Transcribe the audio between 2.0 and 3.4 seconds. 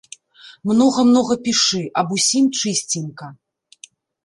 аб усім чысценька.